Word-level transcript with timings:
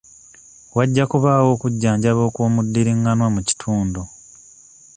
Wajja 0.77 1.03
kubaawo 1.11 1.47
okujjanjaba 1.55 2.21
okw'omuddiringanwa 2.27 3.27
mu 3.35 3.41
kitundu. 3.47 4.01